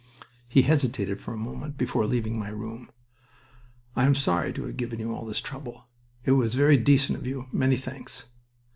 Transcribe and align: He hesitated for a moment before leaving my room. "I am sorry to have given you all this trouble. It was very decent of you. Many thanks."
He 0.47 0.63
hesitated 0.63 1.21
for 1.21 1.31
a 1.31 1.37
moment 1.37 1.77
before 1.77 2.07
leaving 2.07 2.39
my 2.39 2.49
room. 2.49 2.89
"I 3.95 4.05
am 4.07 4.15
sorry 4.15 4.51
to 4.53 4.65
have 4.65 4.75
given 4.75 4.99
you 4.99 5.13
all 5.13 5.27
this 5.27 5.41
trouble. 5.41 5.85
It 6.25 6.31
was 6.31 6.55
very 6.55 6.77
decent 6.77 7.19
of 7.19 7.27
you. 7.27 7.47
Many 7.53 7.77
thanks." 7.77 8.25